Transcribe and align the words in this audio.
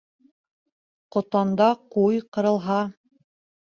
Ҡотанда 1.17 1.69
ҡуй 1.99 2.21
ҡырылһа 2.35 2.85